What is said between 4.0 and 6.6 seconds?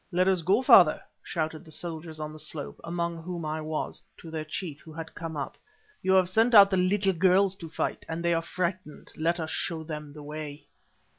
to their chief, who had come up. "You have sent